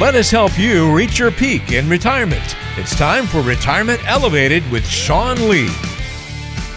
[0.00, 2.56] Let us help you reach your peak in retirement.
[2.76, 5.70] It's time for Retirement Elevated with Sean Lee.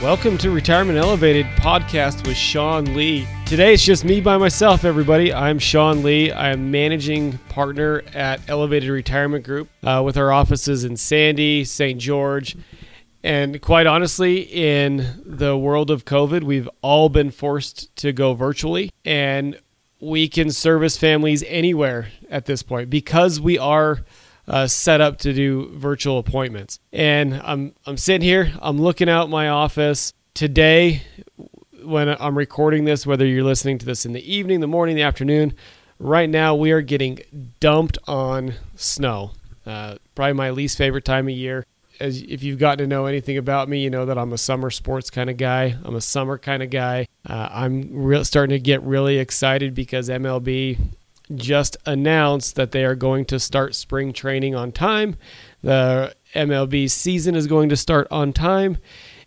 [0.03, 3.27] Welcome to Retirement Elevated podcast with Sean Lee.
[3.47, 5.33] Today it's just me by myself, everybody.
[5.33, 6.31] I'm Sean Lee.
[6.31, 11.99] I am managing partner at Elevated Retirement Group uh, with our offices in Sandy, St.
[11.99, 12.55] George.
[13.23, 18.91] And quite honestly, in the world of COVID, we've all been forced to go virtually.
[19.03, 19.59] And
[19.99, 23.99] we can service families anywhere at this point because we are
[24.47, 26.79] uh, set up to do virtual appointments.
[26.93, 31.03] And I'm I'm sitting here, I'm looking out my office today
[31.83, 33.05] when I'm recording this.
[33.05, 35.53] Whether you're listening to this in the evening, the morning, the afternoon,
[35.99, 37.19] right now we are getting
[37.59, 39.31] dumped on snow.
[39.65, 41.65] Uh, probably my least favorite time of year
[41.99, 44.69] as if you've gotten to know anything about me, you know that I'm a summer
[44.69, 45.75] sports kind of guy.
[45.83, 47.07] I'm a summer kind of guy.
[47.27, 50.77] Uh, I'm re- starting to get really excited because MLB
[51.35, 55.17] just announced that they are going to start spring training on time.
[55.61, 58.77] The MLB season is going to start on time,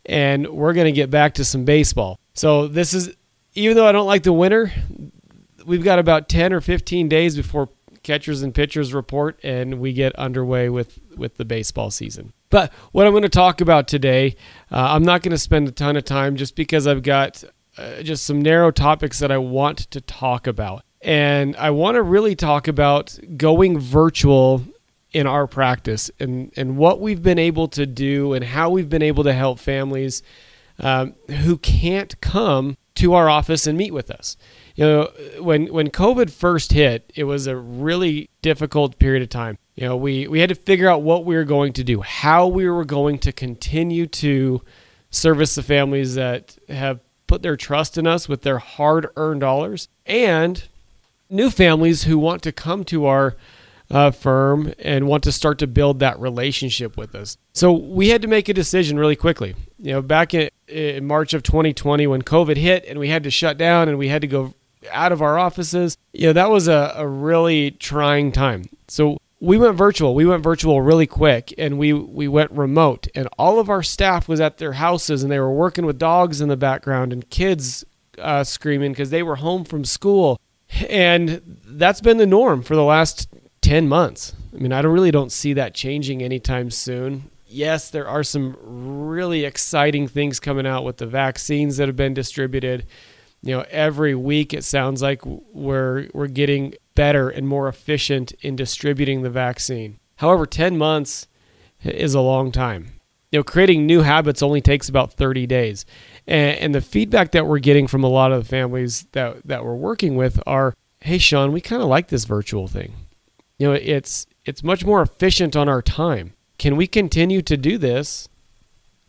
[0.06, 2.18] and we're going to get back to some baseball.
[2.32, 3.14] So this is,
[3.54, 4.72] even though I don't like the winter,
[5.66, 7.68] we've got about 10 or 15 days before
[8.02, 13.06] catchers and pitchers report and we get underway with with the baseball season but what
[13.06, 14.34] I'm going to talk about today,
[14.70, 17.42] uh, I'm not going to spend a ton of time just because I've got
[17.80, 20.82] uh, just some narrow topics that I want to talk about.
[21.02, 24.62] And I want to really talk about going virtual
[25.12, 29.02] in our practice and, and what we've been able to do and how we've been
[29.02, 30.22] able to help families
[30.78, 34.36] um, who can't come to our office and meet with us.
[34.76, 39.58] You know, when when COVID first hit, it was a really difficult period of time.
[39.74, 42.46] You know, we, we had to figure out what we were going to do, how
[42.46, 44.62] we were going to continue to
[45.10, 49.86] service the families that have put their trust in us with their hard earned dollars,
[50.04, 50.64] and
[51.30, 53.36] new families who want to come to our
[53.88, 57.36] uh, firm and want to start to build that relationship with us.
[57.52, 59.54] So we had to make a decision really quickly.
[59.78, 63.30] You know, back in, in March of 2020 when COVID hit and we had to
[63.30, 64.54] shut down and we had to go
[64.90, 68.64] out of our offices, you know, that was a, a really trying time.
[68.88, 70.14] So we went virtual.
[70.14, 74.28] We went virtual really quick and we we went remote and all of our staff
[74.28, 77.84] was at their houses and they were working with dogs in the background and kids
[78.18, 80.38] uh, screaming because they were home from school.
[80.88, 83.28] And that's been the norm for the last
[83.62, 84.34] 10 months.
[84.54, 87.30] I mean, I don't, really don't see that changing anytime soon.
[87.46, 92.14] Yes, there are some really exciting things coming out with the vaccines that have been
[92.14, 92.86] distributed.
[93.42, 98.54] You know, every week it sounds like we're we're getting better and more efficient in
[98.54, 99.98] distributing the vaccine.
[100.16, 101.28] However, 10 months
[101.82, 103.00] is a long time.
[103.32, 105.86] You know, creating new habits only takes about 30 days.
[106.26, 109.64] And, and the feedback that we're getting from a lot of the families that, that
[109.64, 112.92] we're working with are, hey, Sean, we kind of like this virtual thing.
[113.56, 116.34] You know, it's it's much more efficient on our time.
[116.58, 118.28] Can we continue to do this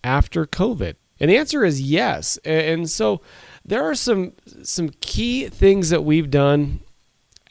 [0.02, 0.96] after COVID?
[1.20, 2.38] And the answer is yes.
[2.46, 3.20] And so
[3.66, 4.32] there are some
[4.64, 6.80] some key things that we've done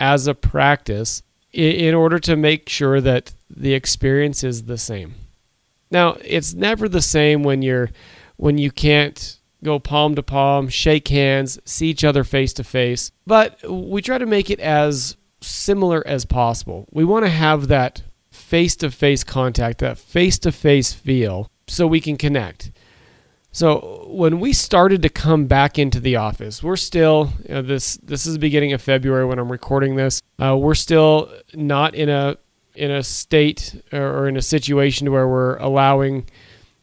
[0.00, 1.22] as a practice
[1.52, 5.14] in order to make sure that the experience is the same.
[5.90, 7.90] Now, it's never the same when you're
[8.36, 13.12] when you can't go palm to palm, shake hands, see each other face to face,
[13.26, 16.88] but we try to make it as similar as possible.
[16.90, 21.86] We want to have that face to face contact, that face to face feel so
[21.86, 22.70] we can connect.
[23.52, 27.96] So when we started to come back into the office, we're still you know, this.
[27.96, 30.22] This is the beginning of February when I'm recording this.
[30.38, 32.36] Uh, we're still not in a
[32.76, 36.28] in a state or in a situation where we're allowing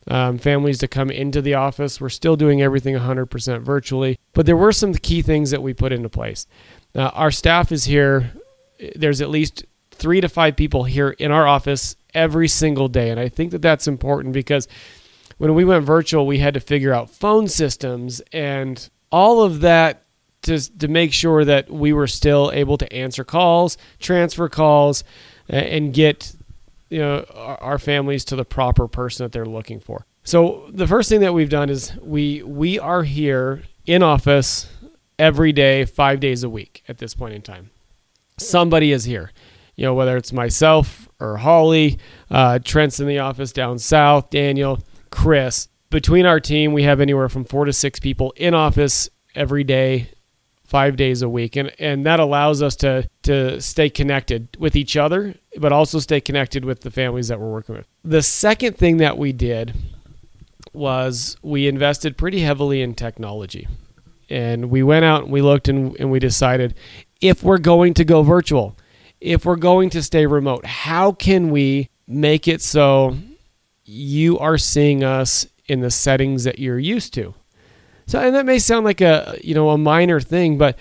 [0.10, 2.02] um, families to come into the office.
[2.02, 5.92] We're still doing everything 100% virtually, but there were some key things that we put
[5.92, 6.46] into place.
[6.94, 8.34] Uh, our staff is here.
[8.96, 13.20] There's at least three to five people here in our office every single day, and
[13.20, 14.68] I think that that's important because
[15.38, 20.03] when we went virtual, we had to figure out phone systems and all of that
[20.44, 25.04] to, to make sure that we were still able to answer calls, transfer calls,
[25.50, 26.34] and get
[26.89, 30.06] you know our families to the proper person that they're looking for.
[30.24, 34.68] So the first thing that we've done is we we are here in office
[35.18, 37.69] every day, five days a week at this point in time.
[38.38, 39.31] Somebody is here,
[39.75, 41.98] you know, whether it's myself or Holly,
[42.30, 44.80] uh, Trent's in the office down south, Daniel.
[45.09, 45.68] Chris.
[45.89, 50.09] Between our team, we have anywhere from four to six people in office every day,
[50.65, 51.56] five days a week.
[51.56, 56.19] And, and that allows us to, to stay connected with each other, but also stay
[56.19, 57.88] connected with the families that we're working with.
[58.04, 59.74] The second thing that we did
[60.74, 63.68] was we invested pretty heavily in technology.
[64.30, 66.75] And we went out and we looked and, and we decided
[67.21, 68.77] if we're going to go virtual,
[69.21, 73.18] if we're going to stay remote, how can we make it so
[73.88, 77.34] you are seeing us in the settings that you're used to?
[78.06, 80.78] So, and that may sound like a you know a minor thing, but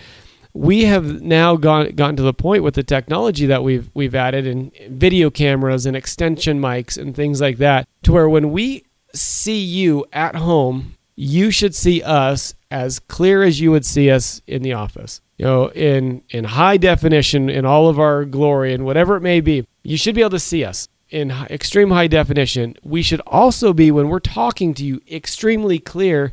[0.53, 4.47] we have now gone gotten to the point with the technology that we've we've added
[4.47, 9.59] and video cameras and extension mics and things like that, to where when we see
[9.59, 14.63] you at home, you should see us as clear as you would see us in
[14.63, 15.21] the office.
[15.37, 19.41] You know, in in high definition, in all of our glory, and whatever it may
[19.41, 22.77] be, you should be able to see us in extreme high definition.
[22.83, 26.33] We should also be when we're talking to you extremely clear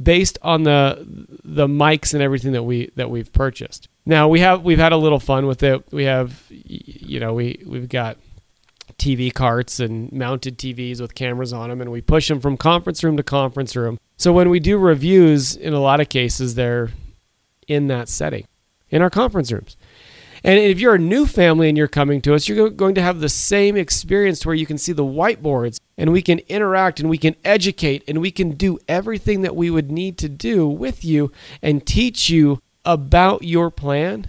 [0.00, 1.06] based on the
[1.44, 3.88] the mics and everything that we that we've purchased.
[4.06, 5.84] Now we have we've had a little fun with it.
[5.92, 8.18] We have you know we we've got
[8.98, 13.02] TV carts and mounted TVs with cameras on them, and we push them from conference
[13.02, 13.98] room to conference room.
[14.16, 16.90] So when we do reviews, in a lot of cases, they're
[17.66, 18.46] in that setting,
[18.90, 19.76] in our conference rooms.
[20.44, 23.20] And if you're a new family and you're coming to us, you're going to have
[23.20, 27.18] the same experience where you can see the whiteboards and we can interact and we
[27.18, 31.30] can educate and we can do everything that we would need to do with you
[31.62, 34.28] and teach you about your plan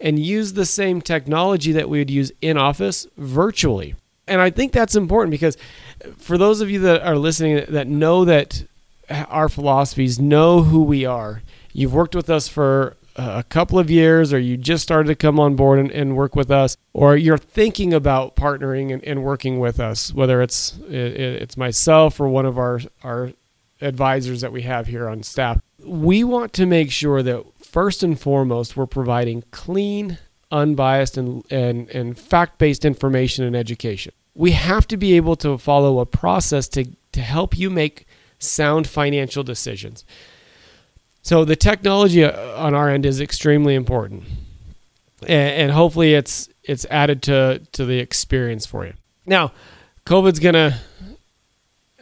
[0.00, 3.94] and use the same technology that we would use in office virtually.
[4.26, 5.56] And I think that's important because
[6.16, 8.64] for those of you that are listening that know that
[9.10, 11.42] our philosophies, know who we are,
[11.72, 15.38] you've worked with us for a couple of years or you just started to come
[15.38, 19.58] on board and, and work with us or you're thinking about partnering and, and working
[19.58, 23.32] with us whether it's it, it's myself or one of our our
[23.80, 25.60] advisors that we have here on staff.
[25.84, 30.18] We want to make sure that first and foremost we're providing clean
[30.50, 34.12] unbiased and and, and fact-based information and education.
[34.34, 38.06] We have to be able to follow a process to to help you make
[38.38, 40.04] sound financial decisions
[41.30, 44.24] so the technology uh, on our end is extremely important,
[45.28, 48.94] and, hopefully it's it's added to to the experience for you.
[49.26, 49.52] Now,
[50.06, 50.80] COVID's gonna,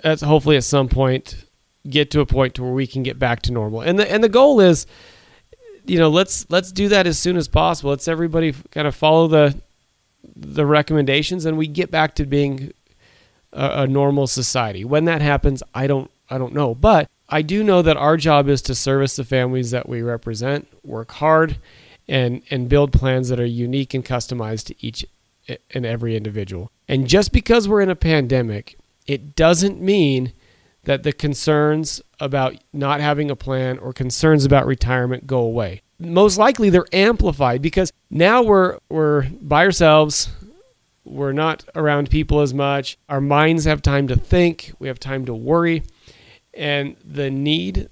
[0.03, 1.45] that's hopefully at some point
[1.91, 4.25] get to a point to where we can get back to normal, and the and
[4.25, 4.87] the goal is,
[5.85, 7.91] you know, let's let's do that as soon as possible.
[7.91, 9.61] Let's everybody kind of follow the
[10.37, 12.73] the recommendations, and we get back to being
[13.53, 14.87] a, a normal society.
[14.87, 18.49] When that happens, I don't I don't know, but I do know that our job
[18.49, 21.59] is to service the families that we represent, work hard,
[22.09, 25.05] and and build plans that are unique and customized to each
[25.73, 26.71] and every individual.
[26.89, 30.33] And just because we're in a pandemic, it doesn't mean
[30.85, 35.83] that the concerns about not having a plan or concerns about retirement go away.
[35.99, 40.31] Most likely they're amplified because now we're we're by ourselves.
[41.05, 42.99] We're not around people as much.
[43.09, 45.83] Our minds have time to think, we have time to worry
[46.55, 47.89] and the need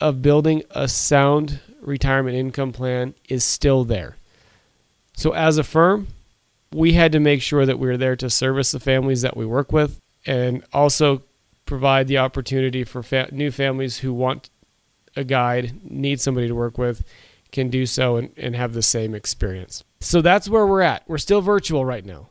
[0.00, 4.16] of building a sound retirement income plan is still there.
[5.14, 6.08] So, as a firm,
[6.72, 9.44] we had to make sure that we were there to service the families that we
[9.44, 11.22] work with and also
[11.66, 14.50] provide the opportunity for fa- new families who want
[15.14, 17.04] a guide, need somebody to work with,
[17.50, 19.84] can do so and, and have the same experience.
[20.00, 21.04] So, that's where we're at.
[21.06, 22.28] We're still virtual right now.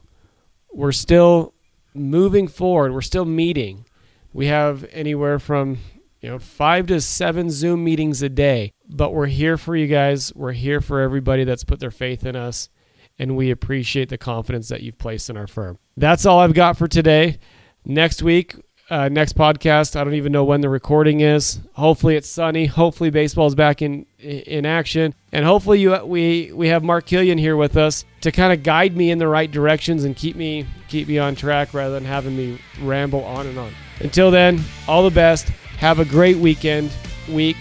[0.74, 1.54] We're still
[1.94, 3.86] moving forward, we're still meeting
[4.34, 5.78] we have anywhere from
[6.22, 8.74] you know five to seven Zoom meetings a day.
[8.88, 10.34] But we're here for you guys.
[10.36, 12.70] We're here for everybody that's put their faith in us,
[13.18, 15.78] and we appreciate the confidence that you've placed in our firm.
[15.98, 17.40] That's all I've got for today.
[17.86, 18.56] Next week,
[18.92, 19.96] uh, next podcast.
[19.96, 21.60] I don't even know when the recording is.
[21.74, 22.66] Hopefully it's sunny.
[22.66, 27.56] Hopefully baseball's back in in action, and hopefully you we we have Mark Killian here
[27.56, 31.08] with us to kind of guide me in the right directions and keep me keep
[31.08, 33.72] me on track rather than having me ramble on and on.
[34.02, 35.48] Until then, all the best.
[35.78, 36.92] Have a great weekend,
[37.28, 37.58] week,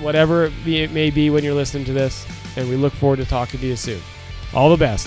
[0.00, 2.26] whatever it may be when you're listening to this.
[2.56, 4.00] And we look forward to talking to you soon.
[4.52, 5.06] All the best.